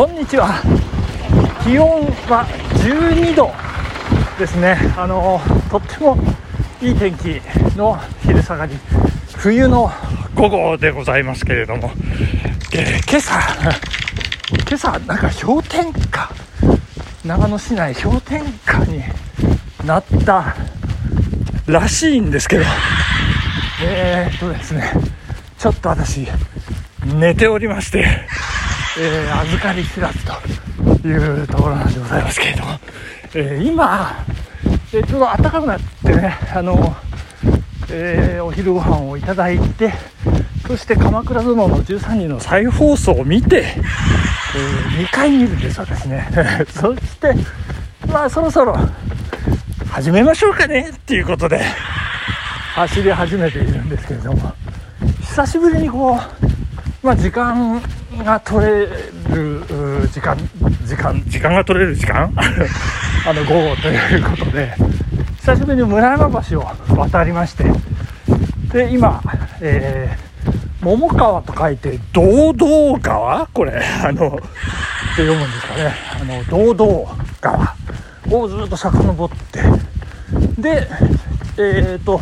[0.00, 0.62] こんにちは。
[1.62, 2.46] 気温は
[2.86, 3.50] 12度
[4.38, 4.78] ですね。
[4.96, 5.38] あの
[5.70, 6.16] とっても
[6.80, 7.38] いい天気
[7.76, 8.72] の昼下がり。
[9.36, 9.90] 冬の
[10.34, 11.90] 午後でございますけれども、
[12.72, 13.30] えー、今朝
[14.66, 16.30] 今朝なんか氷点下。
[17.22, 19.02] 長野市内氷点下に
[19.84, 20.56] なった
[21.66, 22.64] らしいんですけど。
[23.84, 24.94] えー、っとですね。
[25.58, 26.26] ちょっと私
[27.04, 28.29] 寝ておりまして。
[28.98, 32.70] えー、預かり知らずというところなんでございますけれども、
[33.34, 34.24] えー、今、
[34.92, 36.96] えー、ちょうど暖かくなってね、あの、
[37.90, 39.92] えー、お昼ご飯をいただいて、
[40.66, 43.74] そして鎌倉殿の13人の再放送を見て、
[44.56, 46.28] えー、2回見るんです、私ね。
[46.70, 47.34] そして、
[48.08, 48.76] まあそろそろ
[49.90, 51.60] 始めましょうかねっていうことで、
[52.74, 54.52] 走り始めているんですけれども、
[55.20, 56.18] 久しぶりにこ
[57.02, 57.80] う、まあ時間
[58.18, 58.86] が取れ
[59.30, 60.36] る時間
[60.84, 62.32] 時間時間が取れる時間？
[63.26, 64.74] あの午後ということで。
[65.40, 67.64] 久しぶりに村山橋を渡りまして。
[68.72, 69.22] で今、
[69.60, 73.46] えー、桃川と書いて堂々川？
[73.52, 74.30] これあのっ
[75.16, 75.94] て読むんですかね。
[76.20, 77.74] あの堂々川
[78.30, 79.62] をずっと遡って。
[80.60, 80.88] で
[81.56, 82.20] えっ、ー、と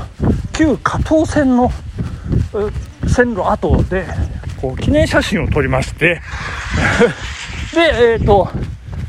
[0.52, 1.72] 旧加東線の
[3.06, 4.06] 線路跡で
[4.60, 6.20] こう記念写真を撮りまして。
[7.74, 8.50] で、えっ、ー、と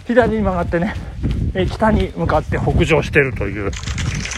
[0.06, 0.96] 左に曲がってね、
[1.70, 3.72] 北に向かって北上しているという。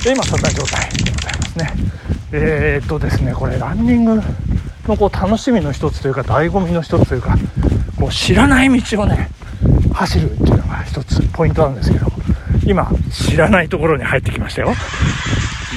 [0.06, 1.92] 今そんな状態でございますね。
[2.32, 4.16] えー、っとですねこれランニング
[4.88, 7.38] のこう楽しみの一つというか醍醐味の一つというか
[8.00, 9.30] こう知らない道をね
[9.94, 12.08] 走るっていうのが一つポイントなんですけど
[12.66, 14.70] 今知らないところに入ってきましたよ。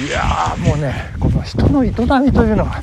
[0.06, 2.82] いやーもうねこの人の営みというのは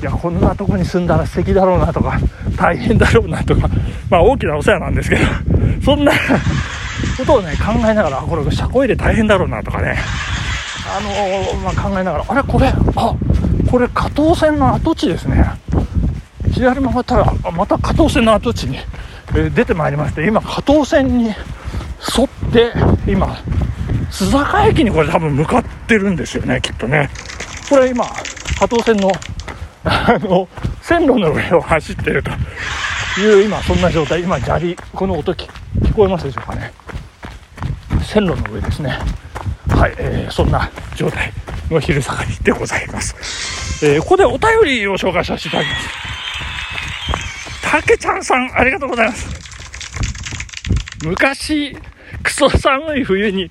[0.00, 2.18] いやこんなとこに住んだら素敵だろうなとか
[2.56, 3.68] 大変だろうなとか
[4.08, 5.22] まあ大きなお世話なんですけど
[5.84, 9.98] そんなことをね考えながらこれ車庫入れ大変だろうなとかね
[10.88, 13.14] あのー、まあ、考えながらあれこれあ
[13.70, 15.44] これ加東線の跡地ですね。
[16.52, 18.78] 左曲がったらまた加東線の跡地に、
[19.54, 21.36] 出てまいりまして今加東線に沿っ
[22.52, 22.72] て
[23.06, 23.28] 今
[24.10, 27.08] 須坂駅にこれ多分向かってるんですよねきっとね。
[27.68, 28.04] これ今
[28.58, 29.12] 加東線の
[29.84, 30.48] あの
[30.82, 32.30] 線路の上を走ってると
[33.20, 34.22] いう今そんな状態。
[34.22, 35.48] 今砂利この音聞
[35.94, 36.72] こえますでしょうかね。
[38.04, 38.98] 線路の上ですね。
[39.68, 41.32] はい、えー、そんな状態
[41.70, 45.88] の昼下がりでございます、えー、ここでお便りを紹介させていただきます。
[47.62, 49.28] たけちゃんさんありがとうございます。
[51.04, 51.76] 昔
[52.22, 53.50] クソ寒い冬に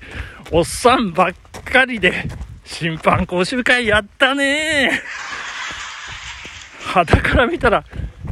[0.52, 1.32] おっさんばっ
[1.64, 2.28] かりで
[2.64, 5.02] 審判講習会やったね
[6.90, 7.84] 肌から見たら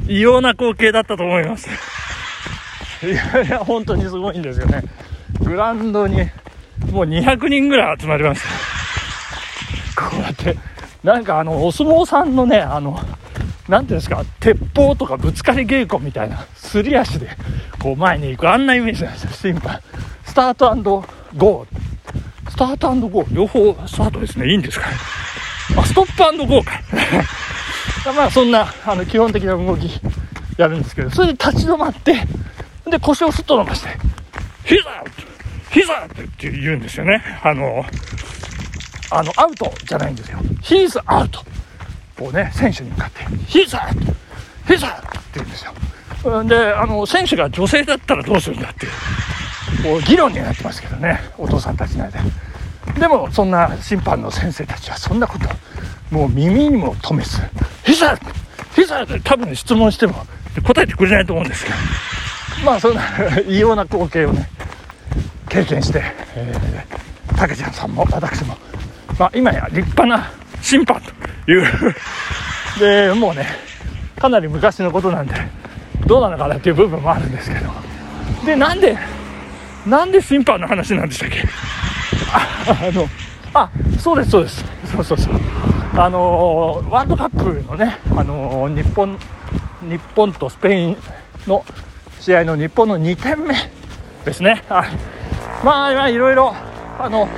[0.07, 1.69] 異様な光景だったと思います。
[3.03, 4.83] いやいや本当にすごいんですよね。
[5.41, 6.19] グラウンドに
[6.91, 8.43] もう200人ぐらい集まりまし
[9.95, 10.57] たこうやって
[11.03, 12.99] なんかあのお相撲さんのねあの
[13.69, 17.29] 何ていうんですか鉄砲とかぶつかり稽古みたいなすり足で
[17.79, 19.81] こう前に行くあんなイメージなんですよ審判。
[20.25, 22.51] スタートゴー。
[22.51, 23.35] スタートゴー。
[23.35, 24.51] 両方スタートですね。
[24.51, 24.97] いいんですかね。
[25.77, 26.73] あストップゴーか。
[28.13, 30.01] まあそんなあの基本的な動き
[30.57, 32.15] やるんですけどそれで立ち止まって
[32.91, 33.89] で腰をすっと伸ばして
[34.65, 34.83] 「膝
[35.71, 36.09] 膝!」っ
[36.39, 37.85] て言うんですよねあの
[39.11, 41.45] あのアウトじゃないんですよ「ヒーズアウト」
[42.19, 43.95] こうね選手に向かって「ヒーザー!」
[44.67, 48.93] ヒーザーって言うんですよであの選手が女性だったらどうするんだっていう
[49.85, 52.21] こう議論になってますけどねお父さんたちの間
[52.99, 55.49] でもそんな審判の先生たちはそんなこと
[56.11, 57.39] もう耳にも止めず
[57.85, 58.19] 「ヒザ
[58.75, 60.27] ヒザ!」って多分質問しても
[60.65, 61.77] 答えてくれないと思うんですけど。
[62.65, 63.03] まあそんな
[63.47, 64.49] 異様な光景をね
[65.49, 66.03] 経験して、
[66.35, 68.57] えー、たけちゃんさんも私も、
[69.19, 70.29] まあ、今や立派な
[70.61, 71.01] 審判
[71.47, 71.67] という。
[72.81, 73.47] でもうね
[74.19, 75.35] かなり昔のことなんで
[76.07, 77.71] どうなのかなっていう部分もあるんですけど。
[78.45, 78.97] でなんで
[79.87, 81.43] なんで審判の話なんでしたっけ？
[82.33, 83.09] ああの
[83.55, 84.65] あそうですそうです。
[84.93, 85.35] そうそうそう。
[86.01, 89.19] あのワールドカップのね、あの日本
[89.83, 90.97] 日本とスペイン
[91.49, 91.65] の
[92.21, 93.55] 試合の日本の2点目
[94.25, 94.63] ですね。
[94.69, 94.85] あ
[95.65, 96.55] まあ、いろいろ、
[97.01, 97.29] あの、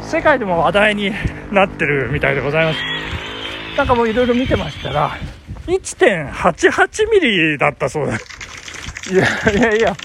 [0.00, 1.12] 世界でも話題に
[1.52, 2.78] なってるみたいでございます。
[3.76, 5.10] なんかもういろいろ見てましたら、
[5.66, 9.12] 1.88ミリだったそうです。
[9.12, 9.96] いやいやいや、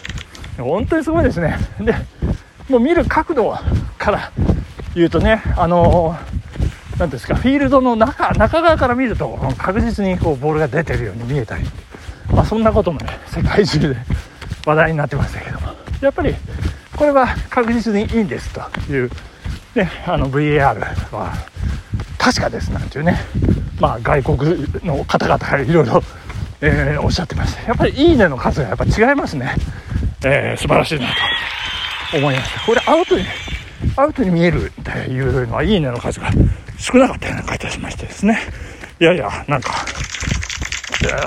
[0.58, 1.58] 本当にすごいですね。
[1.80, 1.94] で、
[2.68, 3.58] もう見る角度
[3.98, 4.32] から
[4.94, 6.18] 言うとね、あの
[6.98, 11.66] 何ですか、フィールドの中、中側から見ると、確実にこうボールが出てるように見えたり、
[12.32, 13.96] まあ、そんなこともね、世界中で
[14.66, 15.74] 話題になってましたけども。
[16.02, 16.36] やっぱり
[16.98, 18.62] これは確実にいいんですと
[18.92, 19.10] いう、
[19.74, 20.78] ね、あの VAR
[21.16, 21.34] は
[22.18, 23.22] 確かですなんていうね、
[23.80, 26.04] まあ、外国の方々がいろいろ
[26.62, 27.64] えおっしゃってました。
[27.64, 29.56] やっぱり「いいね」の数がやっぱ違いますね、
[30.26, 31.08] えー、素晴らしいな
[32.12, 32.66] と思いました。
[32.66, 33.26] これアウトに
[33.96, 36.30] アウトに見えるっていうのは「いいね」の数が
[36.78, 38.40] 少なかったような感じがしましてですね。
[39.00, 39.74] いやいやなんか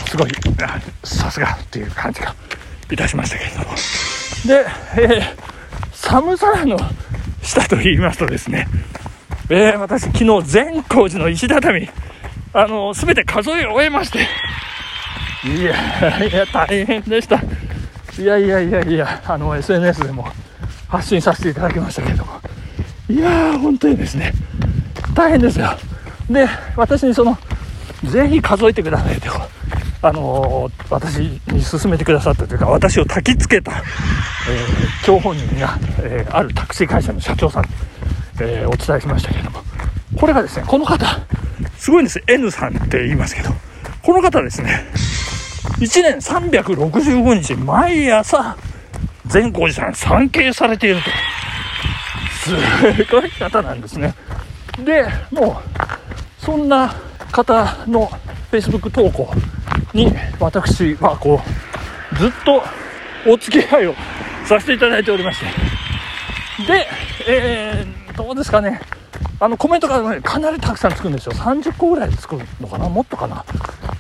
[0.09, 0.31] すごい
[1.05, 2.35] さすがっていう感じが
[2.91, 3.65] いたしましたけれども。
[4.47, 4.67] で、
[4.97, 5.37] えー、
[5.93, 6.79] 寒さの
[7.43, 8.69] 下と言いますとですね、
[9.51, 11.89] えー、私昨日善光寺の石畳
[12.53, 14.27] あの全て数え終えまして。
[15.45, 17.41] いやいや大変でした。
[18.19, 20.27] いやいやいやいやあの SNS でも
[20.89, 22.41] 発信させていただきましたけれども。
[23.09, 24.33] いやー本当にですね。
[25.17, 25.71] 大変ですよ。
[26.31, 26.47] で
[26.77, 27.37] 私にその
[28.05, 29.31] ぜひ数えてくださいと。
[30.03, 37.65] あのー、私に勧めてくださったというか私を焚きつけた、えー、張本人が、えー、あるタクシー会社の社長さん、
[38.41, 39.61] えー、お伝えしましたけれども。
[40.21, 41.07] これがですねこの方
[41.79, 43.51] すごいんです N さんって言いますけど。
[44.03, 44.87] この方ですね
[45.79, 48.57] 1年365日毎朝
[49.27, 51.11] 善光寺さん参詣されていると。
[52.47, 54.15] すごい方なんですね。
[54.85, 55.61] でも
[56.41, 56.95] うそんな
[57.33, 58.09] 方の
[58.51, 59.31] Facebook 投稿
[59.93, 61.41] に私はこ
[62.13, 62.63] うずっと
[63.31, 63.95] お付き合いを
[64.45, 65.47] させていただいておりまして。
[66.67, 66.87] で、
[67.29, 68.81] えー、どうですかね。
[69.39, 71.33] あのコメントが、ね、かなりたくさんつくんですよ。
[71.33, 72.89] 30個ぐらいつくのかな。
[72.89, 73.45] もっとかな。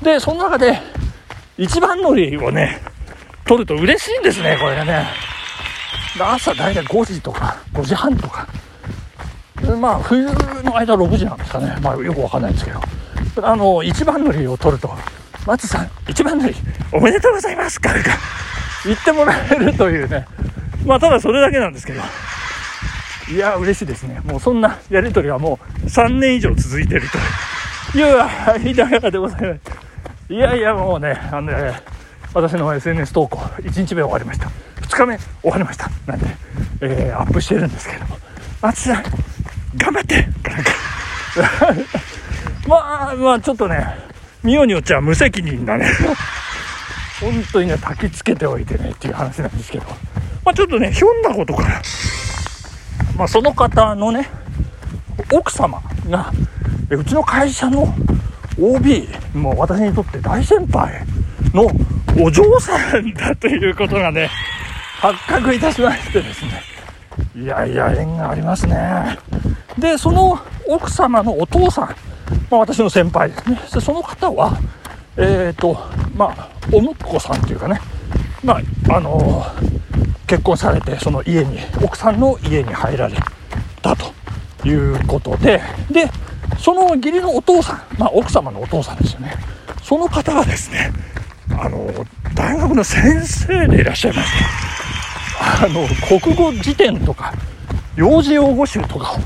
[0.02, 0.80] でその中で
[1.58, 2.80] 一番乗りをね
[3.44, 5.06] 取ると嬉しいんですねこれがね。
[6.18, 8.46] 朝大体5時とか5時半とか。
[9.74, 11.76] まあ冬の間6時なんですかね。
[11.82, 12.80] まあよくわかんないんですけど。
[13.42, 14.90] あの一番乗りを取ると
[15.46, 16.54] 松さん一番乗り
[16.90, 17.90] おめでとうございますか
[18.84, 20.26] 言ってもらえるというね。
[20.84, 22.00] まあただそれだけなんですけど。
[23.28, 24.20] いや嬉しいですね。
[24.24, 27.02] もうそんなやり取りはもう3年以上続いてる
[27.92, 28.16] という
[28.74, 30.32] 間柄でございます。
[30.32, 31.80] いやいやもうねあのね
[32.32, 34.48] 私の SNS 投稿1日目終わりました。
[34.82, 35.90] 2日目終わりました。
[36.06, 36.26] なんで、
[36.80, 38.16] えー、アップしてるんですけども。
[38.62, 39.04] 松さん
[39.76, 40.26] 頑張って。
[42.68, 43.86] まあまあちょっとね
[44.42, 45.86] 見ようによっちゃ無責任だね。
[47.20, 49.86] 本当にね焚きつけておいてねっていう話なんですけど。
[50.44, 51.82] まあちょっとねひょんなことから。
[53.16, 54.28] まあその方のね
[55.32, 56.32] 奥様が
[56.90, 57.94] うちの会社の
[58.60, 61.04] OB もう私にとって大先輩
[61.52, 61.70] の
[62.18, 64.30] お嬢さんだということがね
[64.98, 66.62] 発覚いたしましてですね。
[67.34, 69.18] いやいや縁がありますね。
[69.78, 71.88] でその奥様のお父さん、
[72.50, 73.60] まあ、私の先輩ですね。
[73.72, 74.58] でその方は
[75.16, 75.76] えっ、ー、と
[76.14, 77.80] まあお婿こさんというかね
[78.42, 78.54] ま
[78.88, 83.14] ああのー、結婚されてその家に奥さんの家に入られ
[83.82, 84.12] たと
[84.66, 86.10] いうことでで
[86.58, 89.34] その義理のお父さん、まあ、奥様のお父さんですよね。
[89.82, 90.90] その方がですね
[91.50, 91.88] あの
[92.34, 94.44] 大学の先生でいらっしゃいまして
[95.38, 95.86] あの
[96.20, 97.32] 国語辞典とか
[97.94, 99.16] 幼児用語集とかを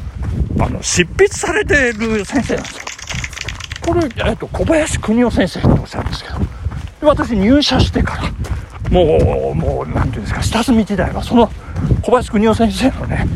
[0.62, 2.80] あの執筆されてる先生なんですよ。
[3.80, 6.36] これ、えっと、小林邦夫先生っておっしゃるんですけど、
[7.08, 8.24] 私入社してから、
[8.90, 11.50] もう、もう、なんていうんですか、下積み時代はその
[12.02, 13.26] 小林邦夫先生のね、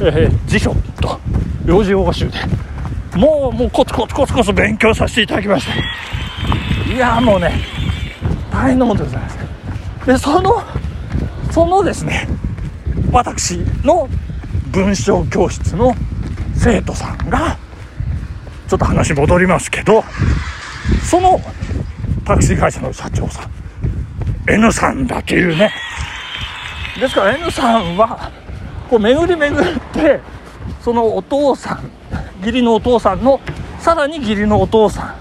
[0.00, 1.20] えー、辞書と
[1.64, 2.38] 幼児用語集で、
[3.14, 6.92] もう、もうコツコツコツコツ勉強させていただきました。
[6.92, 7.52] いやもうね、
[8.50, 9.38] 大変なもんでございます。
[10.06, 10.62] で、その、
[11.52, 12.26] そのですね、
[13.12, 14.08] 私の
[14.72, 15.94] 文章教室の
[16.58, 17.56] 生徒さんが
[18.68, 20.04] ちょっと話戻りますけど
[21.02, 21.40] その
[22.24, 23.50] タクシー会社の社長さん
[24.50, 25.72] N さんだというね。
[26.98, 28.30] ですから N さんは
[28.90, 30.20] こう巡り巡って
[30.82, 31.90] そのお父さん
[32.40, 33.40] 義理のお父さんの
[33.78, 35.14] さらに義理のお父さ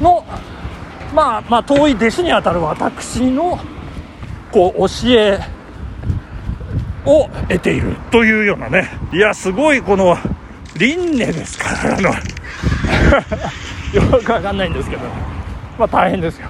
[0.00, 0.24] んの
[1.14, 3.58] まあまあ遠い弟子にあたる私の
[4.50, 5.38] こう教え
[7.04, 8.88] を得ているというようなね。
[9.12, 10.16] いやすごいこの
[10.78, 12.10] 輪廻ですからあの。
[13.92, 15.02] よくわかんないんですけど。
[15.78, 16.48] まあ大変ですよ。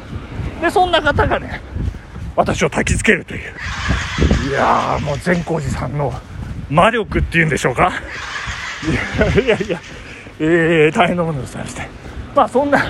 [0.61, 1.61] でそんな方がね
[2.37, 3.41] 私を焚きつけるという。
[4.49, 6.13] いやーもう善光寺さんの
[6.71, 7.93] 魔力っていうんでしょうか。
[8.85, 9.81] いやいやいや、
[10.41, 11.83] えー、大変なものでございまして。
[12.35, 12.85] まあそんな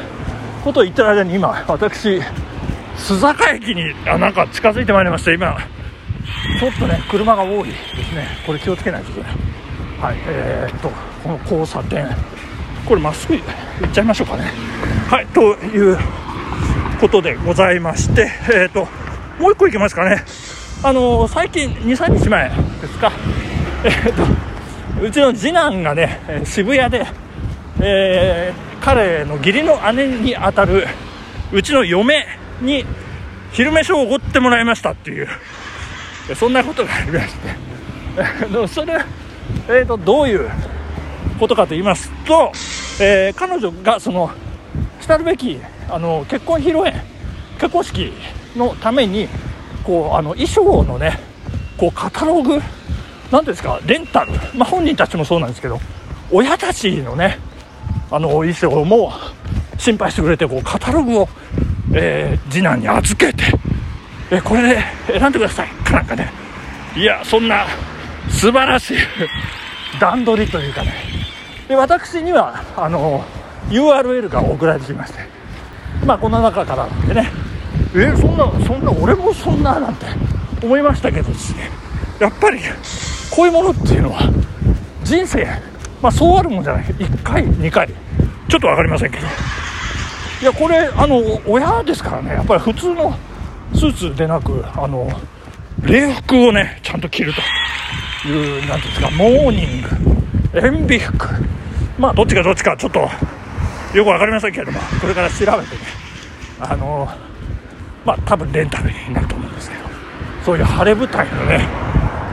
[0.65, 2.21] ことを言ってる間に今私
[2.97, 5.57] 須坂駅にあなんか近づいてまいりました今
[6.61, 8.27] ちょっとね車が多いですね。
[8.47, 9.31] これ気をつけないといけない
[10.01, 10.93] はいえー、っと。
[11.23, 12.07] この交差点。
[12.87, 13.43] これまっすぐ行
[13.87, 14.45] っちゃいましょうかね。
[15.09, 15.99] はいという
[17.01, 18.89] ことでございましてえー、と
[19.39, 20.25] もう一個いきますかね。
[20.83, 23.13] あの最近23日前ですか。
[23.85, 27.07] えー、とうちの次男がね渋谷で、
[27.81, 30.87] えー、彼の義理の姉にあたる
[31.53, 32.27] うちの嫁
[32.61, 32.85] に
[33.53, 35.29] 昼飯をおごってもらいましたっていう
[36.35, 37.69] そんなことがありまして。
[38.69, 38.99] それ、
[39.69, 40.51] えーと、どういう
[41.39, 42.53] ことかと言いますと、
[43.01, 44.31] えー、彼女がその
[45.01, 46.93] 来るべきあの結婚披露宴
[47.59, 48.13] 結婚式
[48.57, 49.29] のために
[49.85, 51.19] こうあの衣装のね
[51.79, 52.61] こうカタログ
[53.31, 55.79] 何ですかレンタル、まあ、本人たちもそうなんですけど
[56.31, 57.39] 親たちのね
[58.11, 59.13] あの衣装も
[59.79, 61.29] 心配してくれてこうカタログを、
[61.95, 63.45] えー、次男に預けて、
[64.31, 64.83] えこれで
[65.19, 65.69] 選んでください。
[65.69, 66.31] かなんかね
[66.97, 67.67] いやそんな
[68.29, 68.99] 素晴らしい
[70.01, 70.95] 段取りというかね
[71.69, 73.23] で私にはあの
[73.69, 75.21] URL が送られてきまして。
[76.05, 77.31] まあこの中からでね。
[77.95, 80.07] えそんなそんな俺もそんななんて
[80.63, 81.71] 思いましたけどですね。
[82.19, 82.59] やっぱり
[83.31, 84.21] こういうものっていうのは
[85.05, 85.47] 人生
[86.03, 86.85] まあそうあるもんじゃない。
[86.85, 87.89] 1回2回。
[88.49, 89.27] ちょっと分かりませんけど。
[90.41, 92.31] いやこれあの親ですからね。
[92.31, 93.15] やっぱり普通の
[93.75, 95.11] スーツでなくあの
[95.83, 99.89] 礼服をねちゃんと着るという何ていうんですかモーニング。
[100.55, 101.58] 塩ビ服。
[101.99, 105.63] まあどっちがどっちかちょっとよく分かりませんけれどもこれから調べてね
[106.61, 107.09] あの
[108.05, 109.83] まあ多分レンタルになると思うんですけど
[110.45, 111.69] そういう晴れ舞台のね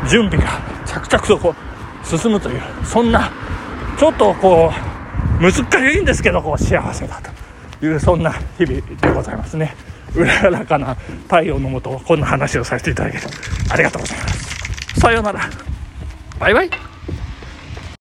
[0.09, 1.55] 準備が着々とこ
[2.03, 3.31] う進むというそんな
[3.97, 4.71] ちょっとこ
[5.39, 7.21] う難しいんですけどこう幸せだ
[7.79, 9.75] というそんな日々でございますね。
[10.15, 13.23] うららかな太陽のもとこんな話をさせていただける
[13.69, 14.99] ありがとうございます。
[15.01, 15.49] さようなら。
[16.39, 16.94] バイバイ。